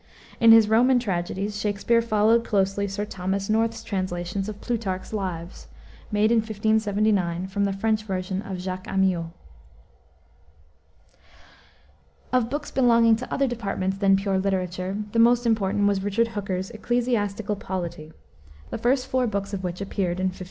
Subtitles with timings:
[0.39, 5.67] In his Roman tragedies Shakspere followed closely Sir Thomas North's translation of Plutarch's Lives,
[6.11, 9.29] made in 1579 from the French version of Jacques Amyot.
[12.33, 16.71] Of books belonging to other departments than pure literature, the most important was Richard Hooker's
[16.71, 18.11] Ecclesiastical Polity,
[18.71, 20.39] the first four books of which appeared in 1594.